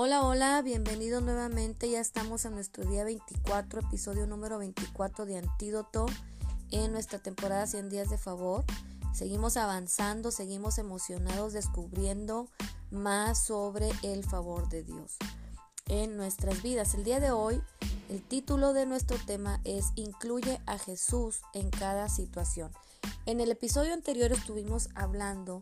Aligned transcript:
Hola, 0.00 0.22
hola, 0.22 0.62
bienvenidos 0.62 1.24
nuevamente. 1.24 1.90
Ya 1.90 1.98
estamos 1.98 2.44
en 2.44 2.54
nuestro 2.54 2.84
día 2.84 3.02
24, 3.02 3.80
episodio 3.80 4.28
número 4.28 4.56
24 4.56 5.26
de 5.26 5.38
Antídoto 5.38 6.06
en 6.70 6.92
nuestra 6.92 7.18
temporada 7.18 7.66
100 7.66 7.88
días 7.88 8.08
de 8.08 8.16
favor. 8.16 8.64
Seguimos 9.12 9.56
avanzando, 9.56 10.30
seguimos 10.30 10.78
emocionados 10.78 11.52
descubriendo 11.52 12.46
más 12.92 13.44
sobre 13.44 13.90
el 14.04 14.22
favor 14.22 14.68
de 14.68 14.84
Dios 14.84 15.16
en 15.88 16.16
nuestras 16.16 16.62
vidas. 16.62 16.94
El 16.94 17.02
día 17.02 17.18
de 17.18 17.32
hoy, 17.32 17.60
el 18.08 18.22
título 18.22 18.74
de 18.74 18.86
nuestro 18.86 19.18
tema 19.26 19.60
es 19.64 19.86
Incluye 19.96 20.60
a 20.66 20.78
Jesús 20.78 21.40
en 21.54 21.70
cada 21.70 22.08
situación. 22.08 22.70
En 23.26 23.40
el 23.40 23.50
episodio 23.50 23.94
anterior 23.94 24.30
estuvimos 24.30 24.90
hablando 24.94 25.60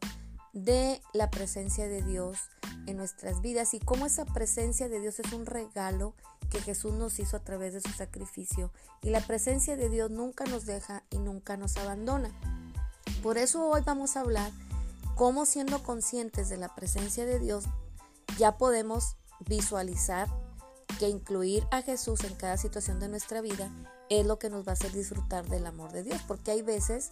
de 0.56 1.02
la 1.12 1.30
presencia 1.30 1.86
de 1.86 2.00
Dios 2.00 2.38
en 2.86 2.96
nuestras 2.96 3.42
vidas 3.42 3.74
y 3.74 3.78
cómo 3.78 4.06
esa 4.06 4.24
presencia 4.24 4.88
de 4.88 5.00
Dios 5.00 5.20
es 5.20 5.30
un 5.34 5.44
regalo 5.44 6.14
que 6.50 6.62
Jesús 6.62 6.94
nos 6.94 7.18
hizo 7.18 7.36
a 7.36 7.44
través 7.44 7.74
de 7.74 7.82
su 7.82 7.90
sacrificio. 7.90 8.72
Y 9.02 9.10
la 9.10 9.20
presencia 9.20 9.76
de 9.76 9.90
Dios 9.90 10.10
nunca 10.10 10.44
nos 10.46 10.64
deja 10.64 11.02
y 11.10 11.18
nunca 11.18 11.58
nos 11.58 11.76
abandona. 11.76 12.30
Por 13.22 13.36
eso 13.36 13.68
hoy 13.68 13.82
vamos 13.84 14.16
a 14.16 14.20
hablar 14.20 14.50
cómo 15.14 15.44
siendo 15.44 15.82
conscientes 15.82 16.48
de 16.48 16.56
la 16.56 16.74
presencia 16.74 17.26
de 17.26 17.38
Dios 17.38 17.64
ya 18.38 18.56
podemos 18.56 19.16
visualizar 19.46 20.26
que 20.98 21.10
incluir 21.10 21.66
a 21.70 21.82
Jesús 21.82 22.24
en 22.24 22.34
cada 22.34 22.56
situación 22.56 22.98
de 22.98 23.08
nuestra 23.08 23.42
vida 23.42 23.70
es 24.08 24.24
lo 24.24 24.38
que 24.38 24.48
nos 24.48 24.66
va 24.66 24.70
a 24.70 24.72
hacer 24.72 24.92
disfrutar 24.92 25.46
del 25.48 25.66
amor 25.66 25.92
de 25.92 26.02
Dios. 26.02 26.22
Porque 26.26 26.52
hay 26.52 26.62
veces 26.62 27.10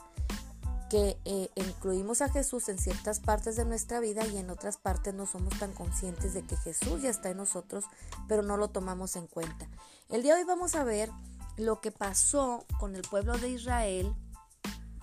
que 0.90 1.18
eh, 1.24 1.48
incluimos 1.54 2.20
a 2.20 2.28
Jesús 2.28 2.68
en 2.68 2.78
ciertas 2.78 3.20
partes 3.20 3.56
de 3.56 3.64
nuestra 3.64 4.00
vida 4.00 4.26
y 4.26 4.36
en 4.36 4.50
otras 4.50 4.76
partes 4.76 5.14
no 5.14 5.26
somos 5.26 5.58
tan 5.58 5.72
conscientes 5.72 6.34
de 6.34 6.42
que 6.46 6.56
Jesús 6.56 7.02
ya 7.02 7.10
está 7.10 7.30
en 7.30 7.38
nosotros, 7.38 7.84
pero 8.28 8.42
no 8.42 8.56
lo 8.56 8.68
tomamos 8.68 9.16
en 9.16 9.26
cuenta. 9.26 9.68
El 10.08 10.22
día 10.22 10.34
de 10.34 10.42
hoy 10.42 10.46
vamos 10.46 10.74
a 10.74 10.84
ver 10.84 11.10
lo 11.56 11.80
que 11.80 11.90
pasó 11.90 12.66
con 12.78 12.96
el 12.96 13.02
pueblo 13.02 13.38
de 13.38 13.50
Israel. 13.50 14.14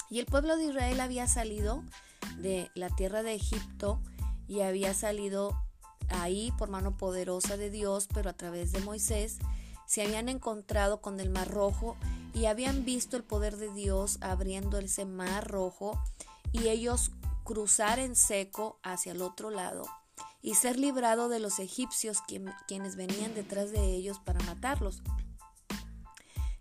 Y 0.09 0.19
el 0.19 0.25
pueblo 0.25 0.57
de 0.57 0.65
Israel 0.65 0.99
había 0.99 1.27
salido 1.27 1.83
de 2.37 2.69
la 2.75 2.89
tierra 2.89 3.23
de 3.23 3.33
Egipto 3.33 4.01
y 4.47 4.61
había 4.61 4.93
salido 4.93 5.57
ahí 6.09 6.51
por 6.57 6.69
mano 6.69 6.97
poderosa 6.97 7.57
de 7.57 7.69
Dios, 7.69 8.07
pero 8.13 8.29
a 8.29 8.33
través 8.33 8.71
de 8.73 8.81
Moisés, 8.81 9.39
se 9.91 10.03
habían 10.03 10.29
encontrado 10.29 11.01
con 11.01 11.19
el 11.19 11.29
mar 11.29 11.49
rojo 11.49 11.97
y 12.33 12.45
habían 12.45 12.85
visto 12.85 13.17
el 13.17 13.25
poder 13.25 13.57
de 13.57 13.73
Dios 13.73 14.19
abriendo 14.21 14.77
ese 14.77 15.03
mar 15.03 15.45
rojo 15.51 16.01
y 16.53 16.69
ellos 16.69 17.11
cruzar 17.43 17.99
en 17.99 18.15
seco 18.15 18.79
hacia 18.83 19.11
el 19.11 19.21
otro 19.21 19.49
lado 19.49 19.83
y 20.41 20.55
ser 20.55 20.79
librado 20.79 21.27
de 21.27 21.41
los 21.41 21.59
egipcios 21.59 22.19
quienes 22.67 22.95
venían 22.95 23.33
detrás 23.35 23.71
de 23.71 23.83
ellos 23.83 24.17
para 24.23 24.39
matarlos. 24.45 25.03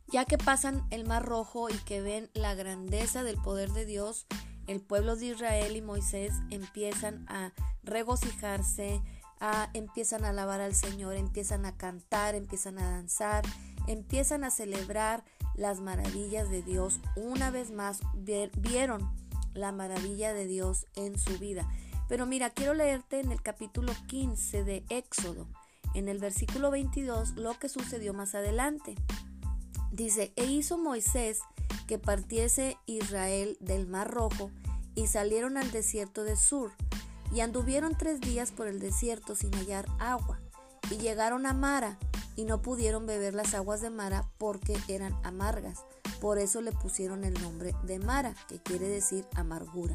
Ya 0.09 0.25
que 0.25 0.37
pasan 0.37 0.84
el 0.91 1.06
mar 1.06 1.25
rojo 1.25 1.70
y 1.70 1.78
que 1.84 2.00
ven 2.00 2.31
la 2.34 2.56
grandeza 2.56 3.22
del 3.22 3.41
poder 3.41 3.70
de 3.70 3.87
Dios, 3.87 4.27
el 4.67 4.81
pueblo 4.81 5.15
de 5.15 5.27
Israel 5.27 5.77
y 5.77 5.83
Moisés 5.83 6.33
empiezan 6.50 7.27
a 7.28 7.53
regocijarse, 7.84 9.00
a, 9.41 9.71
empiezan 9.73 10.25
a 10.25 10.29
alabar 10.29 10.61
al 10.61 10.75
Señor, 10.75 11.17
empiezan 11.17 11.65
a 11.65 11.77
cantar, 11.77 12.35
empiezan 12.35 12.79
a 12.79 12.91
danzar, 12.91 13.45
empiezan 13.87 14.45
a 14.45 14.51
celebrar 14.51 15.25
las 15.55 15.81
maravillas 15.81 16.51
de 16.51 16.63
Dios. 16.63 17.01
Una 17.17 17.51
vez 17.51 17.71
más 17.71 18.01
vieron 18.15 19.11
la 19.55 19.73
maravilla 19.73 20.33
de 20.33 20.47
Dios 20.47 20.87
en 20.95 21.19
su 21.19 21.39
vida. 21.39 21.69
Pero 22.09 22.27
mira, 22.27 22.51
quiero 22.51 22.75
leerte 22.75 23.21
en 23.21 23.33
el 23.33 23.43
capítulo 23.43 23.93
15 24.09 24.65
de 24.65 24.85
Éxodo, 24.89 25.49
en 25.95 26.09
el 26.09 26.19
versículo 26.19 26.71
22, 26.71 27.37
lo 27.37 27.59
que 27.59 27.69
sucedió 27.69 28.15
más 28.15 28.34
adelante. 28.34 28.95
Dice, 29.93 30.33
e 30.37 30.47
hizo 30.47 30.79
Moisés 30.79 31.41
que 31.87 31.99
partiese 31.99 32.77
Israel 32.87 33.56
del 33.61 33.87
mar 33.87 34.11
rojo 34.11 34.50
y 34.95 35.06
salieron 35.06 35.56
al 35.56 35.71
desierto 35.71 36.25
de 36.25 36.37
Sur 36.37 36.73
y 37.33 37.41
anduvieron 37.41 37.97
tres 37.97 38.21
días 38.21 38.51
por 38.51 38.67
el 38.67 38.81
desierto 38.81 39.35
sin 39.35 39.53
hallar 39.53 39.87
agua 39.99 40.41
y 40.91 40.99
llegaron 40.99 41.47
a 41.47 41.53
Mara 41.53 41.99
y 42.37 42.45
no 42.45 42.63
pudieron 42.63 43.07
beber 43.07 43.35
las 43.35 43.55
aguas 43.55 43.81
de 43.81 43.91
Mara 43.91 44.31
porque 44.39 44.77
eran 44.89 45.15
amargas. 45.25 45.85
Por 46.21 46.39
eso 46.39 46.61
le 46.61 46.73
pusieron 46.73 47.25
el 47.25 47.35
nombre 47.41 47.75
de 47.85 47.99
Mara, 47.99 48.35
que 48.49 48.61
quiere 48.61 48.89
decir 48.89 49.27
amargura. 49.35 49.95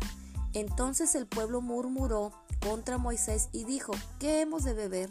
Entonces 0.53 1.15
el 1.15 1.27
pueblo 1.27 1.61
murmuró 1.61 2.31
contra 2.61 2.97
Moisés 2.97 3.49
y 3.51 3.65
dijo, 3.65 3.93
¿qué 4.19 4.41
hemos 4.41 4.63
de 4.63 4.73
beber? 4.73 5.09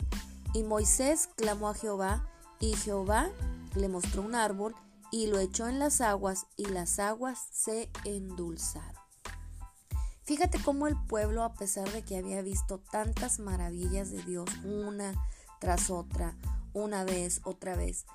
Y 0.55 0.63
Moisés 0.63 1.29
clamó 1.37 1.69
a 1.69 1.75
Jehová, 1.75 2.29
y 2.61 2.75
Jehová 2.75 3.31
le 3.75 3.89
mostró 3.89 4.23
un 4.23 4.35
árbol 4.35 4.75
y 5.11 5.27
lo 5.27 5.39
echó 5.39 5.69
en 5.69 5.79
las 5.79 6.01
aguas, 6.01 6.47
y 6.57 6.67
las 6.67 6.99
aguas 6.99 7.47
se 7.53 7.91
endulzaron. 8.05 8.94
Fíjate 10.25 10.59
cómo 10.63 10.87
el 10.87 10.97
pueblo, 10.97 11.45
a 11.45 11.53
pesar 11.53 11.91
de 11.93 12.03
que 12.03 12.17
había 12.17 12.41
visto 12.41 12.79
tantas 12.79 13.39
maravillas 13.39 14.11
de 14.11 14.23
Dios 14.23 14.49
una 14.65 15.13
tras 15.61 15.91
otra, 15.91 16.35
una 16.73 17.05
vez, 17.05 17.43
otra 17.45 17.77
vez. 17.77 18.07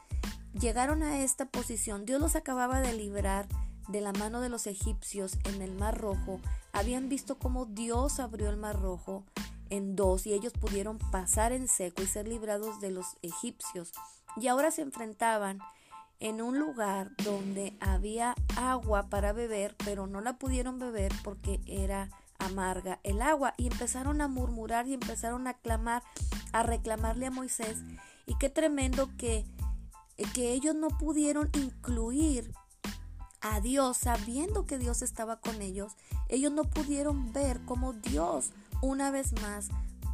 Llegaron 0.59 1.03
a 1.03 1.21
esta 1.21 1.45
posición. 1.45 2.05
Dios 2.05 2.19
los 2.19 2.35
acababa 2.35 2.81
de 2.81 2.93
librar 2.93 3.47
de 3.89 4.01
la 4.01 4.11
mano 4.11 4.41
de 4.41 4.49
los 4.49 4.65
egipcios 4.65 5.37
en 5.45 5.61
el 5.61 5.71
Mar 5.71 5.99
Rojo. 5.99 6.39
Habían 6.73 7.09
visto 7.09 7.37
cómo 7.37 7.65
Dios 7.65 8.19
abrió 8.19 8.49
el 8.49 8.57
Mar 8.57 8.79
Rojo 8.81 9.23
en 9.69 9.95
dos 9.95 10.25
y 10.25 10.33
ellos 10.33 10.53
pudieron 10.53 10.97
pasar 11.11 11.51
en 11.51 11.67
seco 11.67 12.01
y 12.01 12.07
ser 12.07 12.27
librados 12.27 12.81
de 12.81 12.89
los 12.89 13.05
egipcios. 13.21 13.91
Y 14.35 14.47
ahora 14.47 14.71
se 14.71 14.81
enfrentaban 14.81 15.59
en 16.19 16.41
un 16.41 16.59
lugar 16.59 17.11
donde 17.23 17.77
había 17.79 18.35
agua 18.57 19.09
para 19.09 19.33
beber, 19.33 19.75
pero 19.83 20.07
no 20.07 20.21
la 20.21 20.37
pudieron 20.37 20.79
beber 20.79 21.11
porque 21.23 21.61
era 21.65 22.09
amarga 22.39 22.99
el 23.03 23.21
agua 23.21 23.53
y 23.57 23.67
empezaron 23.67 24.21
a 24.21 24.27
murmurar 24.27 24.87
y 24.87 24.93
empezaron 24.93 25.47
a 25.47 25.53
clamar, 25.53 26.03
a 26.53 26.63
reclamarle 26.63 27.27
a 27.27 27.31
Moisés 27.31 27.77
y 28.25 28.35
qué 28.37 28.49
tremendo 28.49 29.09
que, 29.17 29.45
que 30.33 30.53
ellos 30.53 30.75
no 30.75 30.87
pudieron 30.87 31.49
incluir 31.53 32.53
a 33.41 33.61
Dios 33.61 33.97
sabiendo 33.97 34.65
que 34.65 34.77
Dios 34.77 35.01
estaba 35.01 35.39
con 35.39 35.61
ellos. 35.61 35.93
Ellos 36.27 36.51
no 36.51 36.63
pudieron 36.63 37.31
ver 37.33 37.61
cómo 37.65 37.93
Dios 37.93 38.51
una 38.81 39.11
vez 39.11 39.33
más 39.41 39.69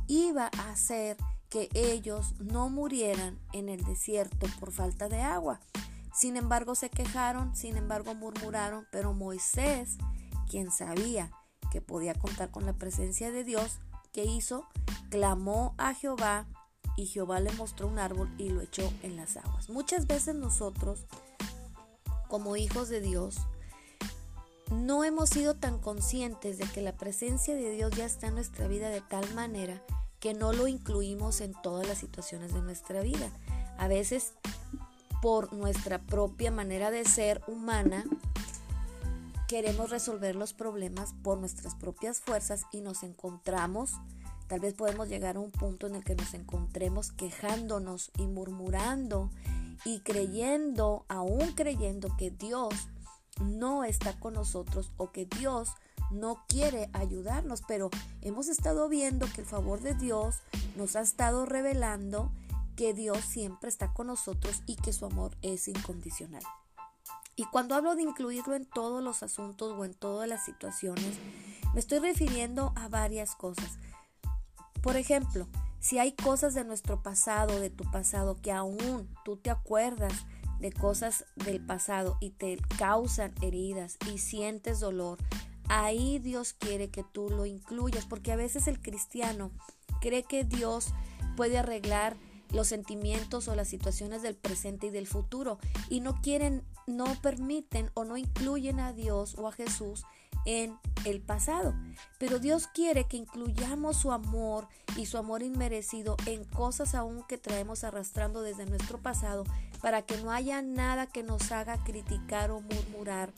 iba 0.07 0.49
a 0.57 0.69
hacer 0.69 1.17
que 1.49 1.69
ellos 1.73 2.33
no 2.39 2.69
murieran 2.69 3.39
en 3.53 3.69
el 3.69 3.83
desierto 3.83 4.47
por 4.59 4.71
falta 4.71 5.09
de 5.09 5.21
agua. 5.21 5.59
Sin 6.15 6.37
embargo 6.37 6.75
se 6.75 6.89
quejaron, 6.89 7.55
sin 7.55 7.75
embargo 7.75 8.15
murmuraron, 8.15 8.87
pero 8.89 9.13
Moisés, 9.13 9.97
quien 10.49 10.71
sabía 10.71 11.31
que 11.71 11.81
podía 11.81 12.13
contar 12.13 12.51
con 12.51 12.65
la 12.65 12.73
presencia 12.73 13.31
de 13.31 13.43
Dios, 13.43 13.79
¿qué 14.13 14.23
hizo? 14.23 14.65
Clamó 15.09 15.75
a 15.77 15.93
Jehová 15.93 16.47
y 16.95 17.07
Jehová 17.07 17.41
le 17.41 17.51
mostró 17.51 17.87
un 17.87 17.99
árbol 17.99 18.33
y 18.37 18.49
lo 18.49 18.61
echó 18.61 18.89
en 19.03 19.17
las 19.17 19.35
aguas. 19.35 19.69
Muchas 19.69 20.07
veces 20.07 20.35
nosotros, 20.35 21.05
como 22.29 22.55
hijos 22.55 22.87
de 22.87 23.01
Dios, 23.01 23.35
no 24.71 25.03
hemos 25.03 25.29
sido 25.29 25.55
tan 25.55 25.79
conscientes 25.79 26.57
de 26.57 26.65
que 26.65 26.81
la 26.81 26.95
presencia 26.95 27.55
de 27.55 27.71
Dios 27.71 27.91
ya 27.91 28.05
está 28.05 28.27
en 28.27 28.35
nuestra 28.35 28.69
vida 28.69 28.87
de 28.87 29.01
tal 29.01 29.31
manera 29.33 29.83
que 30.21 30.33
no 30.33 30.53
lo 30.53 30.67
incluimos 30.67 31.41
en 31.41 31.53
todas 31.61 31.85
las 31.87 31.97
situaciones 31.97 32.53
de 32.53 32.61
nuestra 32.61 33.01
vida. 33.01 33.29
A 33.77 33.87
veces, 33.87 34.33
por 35.25 35.53
nuestra 35.53 35.97
propia 35.97 36.51
manera 36.51 36.91
de 36.91 37.03
ser 37.03 37.41
humana, 37.47 38.05
queremos 39.47 39.89
resolver 39.89 40.35
los 40.35 40.53
problemas 40.53 41.15
por 41.23 41.39
nuestras 41.39 41.73
propias 41.73 42.19
fuerzas 42.19 42.65
y 42.71 42.81
nos 42.81 43.01
encontramos 43.01 43.93
Tal 44.47 44.59
vez 44.59 44.75
podemos 44.75 45.09
llegar 45.09 45.37
a 45.37 45.39
un 45.39 45.49
punto 45.49 45.87
en 45.87 45.95
el 45.95 46.03
que 46.03 46.13
nos 46.13 46.35
encontremos 46.35 47.11
quejándonos 47.11 48.11
y 48.19 48.27
murmurando 48.27 49.31
y 49.83 50.01
creyendo, 50.01 51.05
aún 51.07 51.53
creyendo 51.53 52.15
que 52.15 52.29
Dios 52.29 52.75
no 53.41 53.83
está 53.83 54.19
con 54.19 54.35
nosotros 54.35 54.91
o 54.97 55.11
que 55.11 55.25
Dios 55.25 55.71
no 56.11 56.45
quiere 56.47 56.91
ayudarnos, 56.93 57.63
pero 57.67 57.89
hemos 58.21 58.47
estado 58.47 58.87
viendo 58.89 59.25
que 59.33 59.41
el 59.41 59.47
favor 59.47 59.81
de 59.81 59.95
Dios 59.95 60.35
nos 60.75 60.95
ha 60.95 61.01
estado 61.01 61.47
revelando 61.47 62.31
que 62.75 62.93
Dios 62.93 63.19
siempre 63.19 63.69
está 63.69 63.93
con 63.93 64.07
nosotros 64.07 64.61
y 64.65 64.75
que 64.75 64.93
su 64.93 65.05
amor 65.05 65.35
es 65.41 65.67
incondicional. 65.67 66.43
Y 67.35 67.43
cuando 67.45 67.75
hablo 67.75 67.95
de 67.95 68.03
incluirlo 68.03 68.55
en 68.55 68.65
todos 68.65 69.03
los 69.03 69.21
asuntos 69.21 69.73
o 69.77 69.83
en 69.83 69.93
todas 69.93 70.27
las 70.27 70.45
situaciones, 70.45 71.17
me 71.73 71.79
estoy 71.79 71.99
refiriendo 71.99 72.71
a 72.75 72.87
varias 72.87 73.35
cosas. 73.35 73.77
Por 74.81 74.95
ejemplo, 74.95 75.47
si 75.79 75.99
hay 75.99 76.13
cosas 76.13 76.53
de 76.53 76.63
nuestro 76.63 77.03
pasado, 77.03 77.59
de 77.59 77.69
tu 77.69 77.83
pasado, 77.91 78.39
que 78.41 78.51
aún 78.51 79.09
tú 79.25 79.37
te 79.37 79.49
acuerdas 79.49 80.25
de 80.59 80.71
cosas 80.71 81.25
del 81.35 81.63
pasado 81.65 82.17
y 82.21 82.29
te 82.31 82.57
causan 82.77 83.33
heridas 83.41 83.97
y 84.11 84.19
sientes 84.19 84.79
dolor, 84.79 85.17
ahí 85.67 86.19
Dios 86.19 86.53
quiere 86.53 86.89
que 86.89 87.03
tú 87.03 87.29
lo 87.29 87.45
incluyas, 87.45 88.05
porque 88.05 88.31
a 88.31 88.37
veces 88.37 88.67
el 88.67 88.81
cristiano 88.81 89.51
cree 89.99 90.23
que 90.23 90.43
Dios 90.43 90.93
puede 91.35 91.57
arreglar 91.57 92.15
los 92.51 92.67
sentimientos 92.67 93.47
o 93.47 93.55
las 93.55 93.67
situaciones 93.67 94.21
del 94.21 94.35
presente 94.35 94.87
y 94.87 94.89
del 94.91 95.07
futuro 95.07 95.57
y 95.89 95.99
no 95.99 96.21
quieren, 96.21 96.63
no 96.87 97.05
permiten 97.21 97.91
o 97.93 98.05
no 98.05 98.17
incluyen 98.17 98.79
a 98.79 98.93
Dios 98.93 99.35
o 99.37 99.47
a 99.47 99.51
Jesús 99.51 100.05
en 100.45 100.77
el 101.05 101.21
pasado. 101.21 101.73
Pero 102.19 102.39
Dios 102.39 102.67
quiere 102.67 103.05
que 103.05 103.17
incluyamos 103.17 103.97
su 103.97 104.11
amor 104.11 104.67
y 104.95 105.07
su 105.07 105.17
amor 105.17 105.41
inmerecido 105.43 106.15
en 106.25 106.43
cosas 106.45 106.95
aún 106.95 107.23
que 107.27 107.37
traemos 107.37 107.83
arrastrando 107.83 108.41
desde 108.41 108.65
nuestro 108.65 108.99
pasado 108.99 109.43
para 109.81 110.03
que 110.03 110.17
no 110.17 110.31
haya 110.31 110.61
nada 110.61 111.07
que 111.07 111.23
nos 111.23 111.51
haga 111.51 111.83
criticar 111.83 112.51
o 112.51 112.61
murmurar 112.61 113.33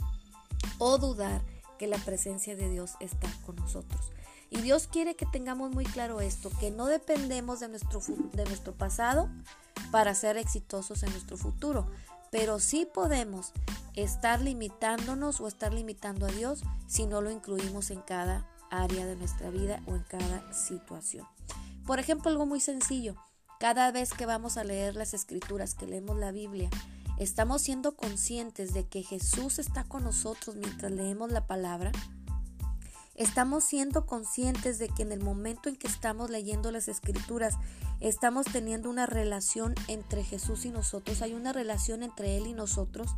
o 0.77 0.97
dudar 0.97 1.41
que 1.77 1.87
la 1.87 1.97
presencia 1.97 2.55
de 2.55 2.69
Dios 2.69 2.95
está 2.99 3.31
con 3.45 3.55
nosotros. 3.55 4.11
Y 4.49 4.61
Dios 4.61 4.87
quiere 4.87 5.15
que 5.15 5.25
tengamos 5.25 5.71
muy 5.71 5.85
claro 5.85 6.21
esto, 6.21 6.49
que 6.59 6.71
no 6.71 6.85
dependemos 6.85 7.59
de 7.59 7.67
nuestro, 7.69 8.01
de 8.33 8.45
nuestro 8.45 8.73
pasado 8.73 9.29
para 9.91 10.15
ser 10.15 10.37
exitosos 10.37 11.03
en 11.03 11.11
nuestro 11.11 11.37
futuro, 11.37 11.87
pero 12.31 12.59
sí 12.59 12.87
podemos 12.91 13.53
estar 13.93 14.41
limitándonos 14.41 15.41
o 15.41 15.47
estar 15.47 15.73
limitando 15.73 16.25
a 16.25 16.31
Dios 16.31 16.61
si 16.87 17.05
no 17.05 17.21
lo 17.21 17.31
incluimos 17.31 17.89
en 17.89 18.01
cada 18.01 18.47
área 18.69 19.05
de 19.05 19.15
nuestra 19.15 19.49
vida 19.49 19.81
o 19.87 19.95
en 19.95 20.03
cada 20.03 20.53
situación. 20.53 21.25
Por 21.85 21.99
ejemplo, 21.99 22.29
algo 22.29 22.45
muy 22.45 22.59
sencillo, 22.59 23.15
cada 23.59 23.91
vez 23.91 24.13
que 24.13 24.25
vamos 24.25 24.57
a 24.57 24.63
leer 24.63 24.95
las 24.95 25.13
escrituras, 25.13 25.73
que 25.73 25.87
leemos 25.87 26.17
la 26.17 26.31
Biblia, 26.31 26.69
estamos 27.17 27.61
siendo 27.61 27.95
conscientes 27.95 28.73
de 28.73 28.87
que 28.87 29.03
Jesús 29.03 29.57
está 29.57 29.83
con 29.83 30.03
nosotros 30.03 30.55
mientras 30.57 30.91
leemos 30.91 31.31
la 31.31 31.47
palabra. 31.47 31.91
Estamos 33.17 33.63
siendo 33.63 34.05
conscientes 34.05 34.77
de 34.77 34.89
que 34.89 35.01
en 35.01 35.11
el 35.11 35.21
momento 35.21 35.69
en 35.69 35.75
que 35.75 35.87
estamos 35.87 36.29
leyendo 36.29 36.69
las 36.71 36.87
escrituras, 36.87 37.55
estamos 37.99 38.45
teniendo 38.45 38.91
una 38.91 39.07
relación 39.07 39.73
entre 39.87 40.23
Jesús 40.23 40.65
y 40.65 40.69
nosotros, 40.69 41.23
hay 41.23 41.33
una 41.33 41.51
relación 41.51 42.03
entre 42.03 42.37
Él 42.37 42.45
y 42.45 42.53
nosotros, 42.53 43.15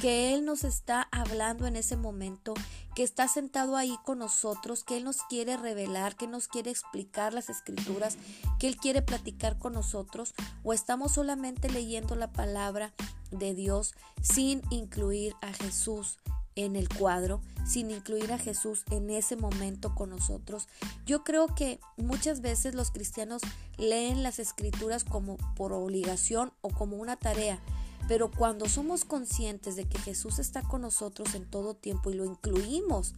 que 0.00 0.32
Él 0.32 0.46
nos 0.46 0.64
está 0.64 1.08
hablando 1.12 1.66
en 1.66 1.76
ese 1.76 1.94
momento, 1.98 2.54
que 2.94 3.02
está 3.02 3.28
sentado 3.28 3.76
ahí 3.76 3.98
con 4.02 4.18
nosotros, 4.18 4.82
que 4.82 4.96
Él 4.96 5.04
nos 5.04 5.18
quiere 5.24 5.58
revelar, 5.58 6.16
que 6.16 6.26
nos 6.26 6.48
quiere 6.48 6.70
explicar 6.70 7.34
las 7.34 7.50
escrituras, 7.50 8.16
que 8.58 8.66
Él 8.66 8.78
quiere 8.78 9.02
platicar 9.02 9.58
con 9.58 9.74
nosotros, 9.74 10.34
o 10.62 10.72
estamos 10.72 11.12
solamente 11.12 11.68
leyendo 11.68 12.14
la 12.14 12.32
palabra 12.32 12.94
de 13.30 13.52
Dios 13.52 13.94
sin 14.22 14.62
incluir 14.70 15.34
a 15.42 15.52
Jesús 15.52 16.18
en 16.56 16.76
el 16.76 16.88
cuadro, 16.88 17.40
sin 17.66 17.90
incluir 17.90 18.32
a 18.32 18.38
Jesús 18.38 18.84
en 18.90 19.10
ese 19.10 19.36
momento 19.36 19.94
con 19.94 20.10
nosotros. 20.10 20.68
Yo 21.06 21.24
creo 21.24 21.54
que 21.54 21.80
muchas 21.96 22.40
veces 22.40 22.74
los 22.74 22.90
cristianos 22.90 23.42
leen 23.76 24.22
las 24.22 24.38
escrituras 24.38 25.04
como 25.04 25.36
por 25.56 25.72
obligación 25.72 26.52
o 26.60 26.70
como 26.70 26.96
una 26.96 27.16
tarea, 27.16 27.58
pero 28.06 28.30
cuando 28.30 28.68
somos 28.68 29.04
conscientes 29.04 29.76
de 29.76 29.86
que 29.86 29.98
Jesús 29.98 30.38
está 30.38 30.62
con 30.62 30.82
nosotros 30.82 31.34
en 31.34 31.48
todo 31.48 31.74
tiempo 31.74 32.10
y 32.10 32.14
lo 32.14 32.24
incluimos, 32.24 33.14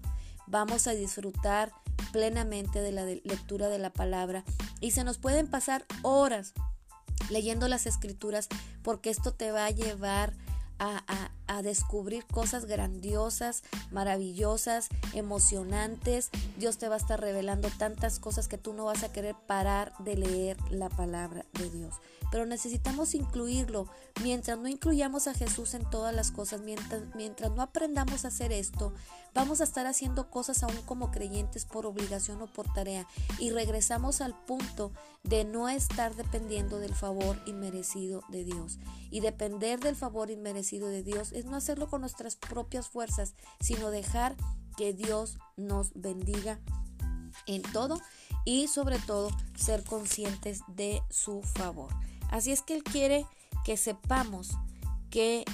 vamos 0.46 0.86
a 0.86 0.92
disfrutar 0.92 1.72
plenamente 2.12 2.80
de 2.80 2.92
la 2.92 3.04
lectura 3.04 3.68
de 3.68 3.78
la 3.78 3.92
palabra 3.92 4.44
y 4.80 4.92
se 4.92 5.04
nos 5.04 5.18
pueden 5.18 5.48
pasar 5.48 5.84
horas 6.02 6.54
leyendo 7.30 7.68
las 7.68 7.86
escrituras 7.86 8.48
porque 8.82 9.10
esto 9.10 9.32
te 9.32 9.50
va 9.50 9.66
a 9.66 9.70
llevar 9.70 10.34
a, 10.78 11.02
descubrir 11.62 12.26
cosas 12.26 12.66
grandiosas, 12.66 13.62
maravillosas, 13.90 14.88
emocionantes. 15.14 16.30
Dios 16.58 16.78
te 16.78 16.88
va 16.88 16.94
a 16.94 16.98
estar 16.98 17.20
revelando 17.20 17.68
tantas 17.78 18.18
cosas 18.18 18.48
que 18.48 18.58
tú 18.58 18.72
no 18.72 18.84
vas 18.86 19.02
a 19.02 19.12
querer 19.12 19.34
parar 19.46 19.92
de 20.00 20.16
leer 20.16 20.56
la 20.70 20.88
palabra 20.88 21.44
de 21.54 21.70
Dios. 21.70 21.94
Pero 22.30 22.46
necesitamos 22.46 23.14
incluirlo. 23.14 23.88
Mientras 24.22 24.58
no 24.58 24.68
incluyamos 24.68 25.28
a 25.28 25.34
Jesús 25.34 25.74
en 25.74 25.88
todas 25.88 26.14
las 26.14 26.30
cosas, 26.30 26.60
mientras, 26.60 27.02
mientras 27.14 27.52
no 27.52 27.62
aprendamos 27.62 28.24
a 28.24 28.28
hacer 28.28 28.52
esto, 28.52 28.92
vamos 29.34 29.60
a 29.60 29.64
estar 29.64 29.86
haciendo 29.86 30.30
cosas 30.30 30.62
aún 30.62 30.80
como 30.86 31.10
creyentes 31.10 31.64
por 31.64 31.86
obligación 31.86 32.42
o 32.42 32.46
por 32.46 32.72
tarea. 32.72 33.06
Y 33.38 33.50
regresamos 33.50 34.20
al 34.20 34.34
punto 34.34 34.92
de 35.22 35.44
no 35.44 35.68
estar 35.68 36.14
dependiendo 36.14 36.78
del 36.78 36.94
favor 36.94 37.40
inmerecido 37.46 38.22
de 38.28 38.44
Dios. 38.44 38.78
Y 39.10 39.20
depender 39.20 39.80
del 39.80 39.96
favor 39.96 40.30
inmerecido 40.30 40.88
de 40.88 41.02
Dios 41.02 41.32
es 41.38 41.44
no 41.44 41.56
hacerlo 41.56 41.88
con 41.88 42.00
nuestras 42.00 42.36
propias 42.36 42.88
fuerzas, 42.88 43.34
sino 43.60 43.90
dejar 43.90 44.36
que 44.76 44.92
Dios 44.92 45.38
nos 45.56 45.92
bendiga 45.94 46.58
en 47.46 47.62
todo 47.62 48.00
y 48.44 48.68
sobre 48.68 48.98
todo 48.98 49.30
ser 49.54 49.84
conscientes 49.84 50.62
de 50.68 51.02
su 51.10 51.42
favor. 51.42 51.92
Así 52.30 52.52
es 52.52 52.62
que 52.62 52.74
Él 52.74 52.82
quiere 52.82 53.26
que 53.64 53.76
sepamos 53.76 54.50
que, 55.10 55.44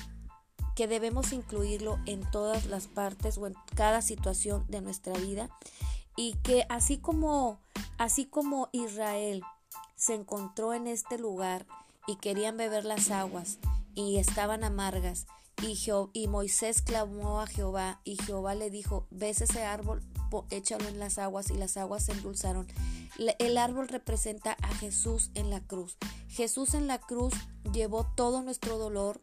que 0.77 0.87
debemos 0.87 1.33
incluirlo 1.33 1.99
en 2.07 2.29
todas 2.31 2.67
las 2.67 2.87
partes 2.87 3.37
o 3.39 3.47
en 3.47 3.55
cada 3.75 4.03
situación 4.03 4.65
de 4.69 4.81
nuestra 4.83 5.15
vida 5.15 5.51
y 6.17 6.35
que 6.43 6.65
así 6.69 6.99
como 6.99 7.59
así 7.99 8.27
como 8.27 8.69
Israel 8.73 9.43
se 9.97 10.15
encontró 10.15 10.75
en 10.75 10.87
este 10.87 11.19
lugar 11.19 11.67
y 12.07 12.17
querían 12.17 12.57
beber 12.57 12.85
las 12.85 13.11
aguas 13.11 13.59
y 13.95 14.19
estaban 14.19 14.65
amargas. 14.65 15.27
Y, 15.63 16.27
Moisés 16.27 16.83
clamó 16.83 17.41
a 17.41 17.47
Jehová 17.47 18.01
y 18.03 18.17
Jehová 18.17 18.57
le 18.57 18.69
dijo, 18.69 19.07
ves 19.11 19.41
ese 19.43 19.63
árbol, 19.63 20.03
échalo 20.51 20.89
en 20.89 20.99
las 20.99 21.19
aguas 21.19 21.51
y 21.51 21.55
las 21.55 21.77
aguas 21.77 22.05
se 22.05 22.13
endulzaron. 22.13 22.67
El 23.39 23.57
árbol 23.57 23.87
representa 23.87 24.57
a 24.61 24.75
Jesús 24.75 25.31
en 25.35 25.51
la 25.51 25.61
cruz. 25.61 25.99
Jesús 26.29 26.75
en 26.75 26.89
la 26.89 26.99
cruz 26.99 27.35
llevó 27.73 28.05
todo 28.17 28.43
nuestro 28.43 28.77
dolor 28.77 29.23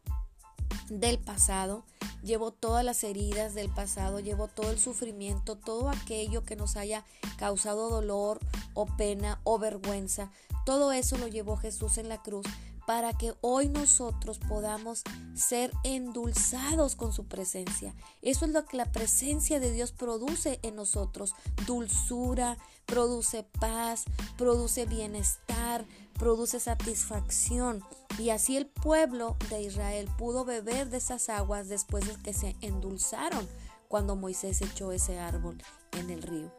del 0.88 1.18
pasado, 1.18 1.84
llevó 2.22 2.52
todas 2.52 2.84
las 2.84 3.04
heridas 3.04 3.52
del 3.54 3.68
pasado, 3.68 4.18
llevó 4.18 4.48
todo 4.48 4.70
el 4.70 4.78
sufrimiento, 4.78 5.56
todo 5.56 5.90
aquello 5.90 6.44
que 6.44 6.56
nos 6.56 6.76
haya 6.76 7.04
causado 7.36 7.90
dolor 7.90 8.40
o 8.72 8.86
pena 8.86 9.40
o 9.44 9.58
vergüenza. 9.58 10.30
Todo 10.64 10.92
eso 10.92 11.18
lo 11.18 11.28
llevó 11.28 11.56
Jesús 11.56 11.98
en 11.98 12.08
la 12.08 12.22
cruz 12.22 12.46
para 12.90 13.12
que 13.12 13.34
hoy 13.40 13.68
nosotros 13.68 14.40
podamos 14.40 15.04
ser 15.32 15.70
endulzados 15.84 16.96
con 16.96 17.12
su 17.12 17.28
presencia. 17.28 17.94
Eso 18.20 18.46
es 18.46 18.50
lo 18.50 18.64
que 18.64 18.76
la 18.76 18.90
presencia 18.90 19.60
de 19.60 19.70
Dios 19.70 19.92
produce 19.92 20.58
en 20.64 20.74
nosotros. 20.74 21.36
Dulzura, 21.68 22.58
produce 22.86 23.44
paz, 23.60 24.06
produce 24.36 24.86
bienestar, 24.86 25.86
produce 26.18 26.58
satisfacción. 26.58 27.84
Y 28.18 28.30
así 28.30 28.56
el 28.56 28.66
pueblo 28.66 29.36
de 29.50 29.62
Israel 29.62 30.08
pudo 30.18 30.44
beber 30.44 30.90
de 30.90 30.96
esas 30.96 31.28
aguas 31.28 31.68
después 31.68 32.08
de 32.08 32.20
que 32.20 32.32
se 32.34 32.56
endulzaron 32.60 33.48
cuando 33.86 34.16
Moisés 34.16 34.62
echó 34.62 34.90
ese 34.90 35.20
árbol 35.20 35.62
en 35.92 36.10
el 36.10 36.22
río 36.22 36.52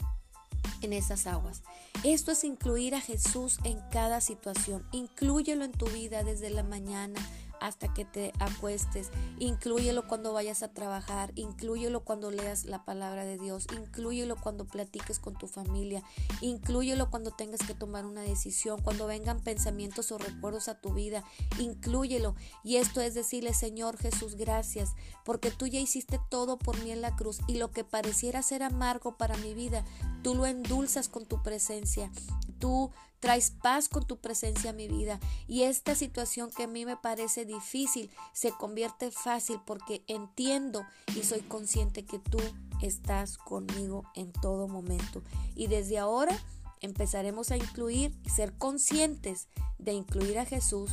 en 0.81 0.93
esas 0.93 1.27
aguas. 1.27 1.63
Esto 2.03 2.31
es 2.31 2.43
incluir 2.43 2.95
a 2.95 3.01
Jesús 3.01 3.59
en 3.63 3.79
cada 3.91 4.21
situación. 4.21 4.85
Inclúyelo 4.91 5.63
en 5.65 5.71
tu 5.71 5.85
vida 5.87 6.23
desde 6.23 6.49
la 6.49 6.63
mañana 6.63 7.19
hasta 7.61 7.93
que 7.93 8.03
te 8.03 8.33
acuestes. 8.39 9.11
Inclúyelo 9.39 10.07
cuando 10.07 10.33
vayas 10.33 10.63
a 10.63 10.73
trabajar, 10.73 11.31
inclúyelo 11.35 12.03
cuando 12.03 12.31
leas 12.31 12.65
la 12.65 12.83
palabra 12.83 13.23
de 13.23 13.37
Dios, 13.37 13.67
inclúyelo 13.77 14.35
cuando 14.35 14.65
platiques 14.65 15.19
con 15.19 15.35
tu 15.35 15.47
familia, 15.47 16.03
inclúyelo 16.41 17.09
cuando 17.09 17.31
tengas 17.31 17.61
que 17.61 17.75
tomar 17.75 18.05
una 18.05 18.21
decisión, 18.21 18.81
cuando 18.81 19.07
vengan 19.07 19.39
pensamientos 19.39 20.11
o 20.11 20.17
recuerdos 20.17 20.67
a 20.67 20.81
tu 20.81 20.93
vida, 20.93 21.23
inclúyelo. 21.59 22.35
Y 22.63 22.77
esto 22.77 22.99
es 22.99 23.13
decirle, 23.13 23.53
Señor 23.53 23.97
Jesús, 23.97 24.35
gracias, 24.35 24.93
porque 25.23 25.51
tú 25.51 25.67
ya 25.67 25.79
hiciste 25.79 26.19
todo 26.29 26.57
por 26.57 26.81
mí 26.83 26.91
en 26.91 27.01
la 27.01 27.15
cruz 27.15 27.39
y 27.47 27.55
lo 27.55 27.71
que 27.71 27.83
pareciera 27.83 28.41
ser 28.41 28.63
amargo 28.63 29.17
para 29.17 29.37
mi 29.37 29.53
vida, 29.53 29.85
tú 30.23 30.33
lo 30.33 30.47
endulzas 30.47 31.09
con 31.09 31.27
tu 31.27 31.43
presencia. 31.43 32.11
Tú 32.57 32.91
traes 33.21 33.51
paz 33.51 33.87
con 33.87 34.05
tu 34.05 34.17
presencia 34.17 34.71
a 34.71 34.73
mi 34.73 34.89
vida 34.89 35.19
y 35.47 35.63
esta 35.63 35.95
situación 35.95 36.51
que 36.51 36.63
a 36.63 36.67
mí 36.67 36.85
me 36.85 36.97
parece 36.97 37.45
difícil 37.45 38.09
se 38.33 38.51
convierte 38.51 39.11
fácil 39.11 39.61
porque 39.65 40.03
entiendo 40.07 40.83
y 41.15 41.23
soy 41.23 41.41
consciente 41.41 42.03
que 42.03 42.19
tú 42.19 42.39
estás 42.81 43.37
conmigo 43.37 44.03
en 44.15 44.33
todo 44.33 44.67
momento. 44.67 45.23
Y 45.55 45.67
desde 45.67 45.99
ahora 45.99 46.37
empezaremos 46.81 47.51
a 47.51 47.57
incluir 47.57 48.17
ser 48.27 48.53
conscientes 48.57 49.47
de 49.77 49.93
incluir 49.93 50.39
a 50.39 50.45
Jesús 50.45 50.91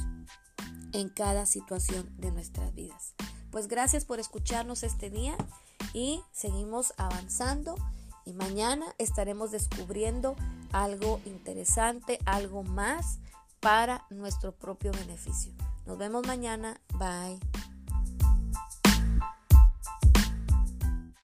en 0.92 1.08
cada 1.08 1.46
situación 1.46 2.14
de 2.18 2.30
nuestras 2.30 2.74
vidas. 2.74 3.14
Pues 3.50 3.68
gracias 3.68 4.04
por 4.04 4.20
escucharnos 4.20 4.82
este 4.82 5.08
día 5.08 5.36
y 5.94 6.20
seguimos 6.32 6.92
avanzando 6.98 7.74
y 8.28 8.34
mañana 8.34 8.84
estaremos 8.98 9.50
descubriendo 9.50 10.36
algo 10.72 11.20
interesante, 11.24 12.18
algo 12.26 12.62
más 12.62 13.20
para 13.58 14.04
nuestro 14.10 14.52
propio 14.52 14.92
beneficio. 14.92 15.52
Nos 15.86 15.96
vemos 15.96 16.26
mañana. 16.26 16.78
Bye. 16.98 17.40